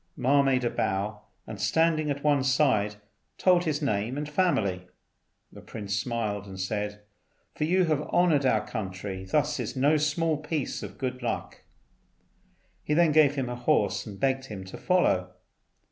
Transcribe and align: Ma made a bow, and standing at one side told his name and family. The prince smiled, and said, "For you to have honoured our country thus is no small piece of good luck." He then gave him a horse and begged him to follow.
Ma 0.17 0.41
made 0.41 0.63
a 0.63 0.69
bow, 0.71 1.21
and 1.45 1.61
standing 1.61 2.09
at 2.09 2.23
one 2.23 2.43
side 2.43 2.95
told 3.37 3.65
his 3.65 3.83
name 3.83 4.17
and 4.17 4.27
family. 4.27 4.87
The 5.51 5.61
prince 5.61 5.95
smiled, 5.95 6.47
and 6.47 6.59
said, 6.59 7.03
"For 7.53 7.65
you 7.65 7.83
to 7.83 7.89
have 7.89 8.01
honoured 8.07 8.43
our 8.43 8.65
country 8.65 9.25
thus 9.25 9.59
is 9.59 9.75
no 9.75 9.97
small 9.97 10.37
piece 10.37 10.81
of 10.81 10.97
good 10.97 11.21
luck." 11.21 11.61
He 12.81 12.95
then 12.95 13.11
gave 13.11 13.35
him 13.35 13.47
a 13.47 13.55
horse 13.55 14.07
and 14.07 14.19
begged 14.19 14.45
him 14.45 14.63
to 14.63 14.77
follow. 14.79 15.35